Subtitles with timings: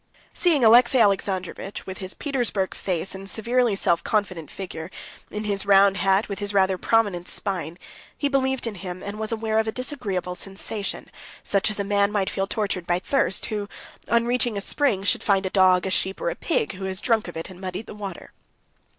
[0.33, 4.89] Seeing Alexey Alexandrovitch with his Petersburg face and severely self confident figure,
[5.29, 7.77] in his round hat, with his rather prominent spine,
[8.17, 11.11] he believed in him, and was aware of a disagreeable sensation,
[11.43, 13.69] such as a man might feel tortured by thirst, who,
[14.09, 16.99] on reaching a spring, should find a dog, a sheep, or a pig, who has
[16.99, 18.33] drunk of it and muddied the water.